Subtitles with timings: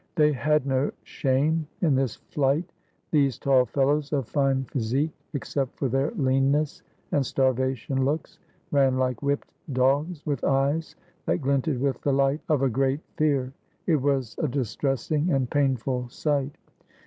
[0.15, 2.67] They had no shame in this flight.
[3.11, 6.81] These tall fellows of fine physique, except for their leanness
[7.11, 8.39] and starvation looks,
[8.71, 10.95] ran like whipped dogs, with eyes
[11.27, 13.53] that glinted with the light of a great fear.
[13.85, 16.57] It was a distressing and painful sight.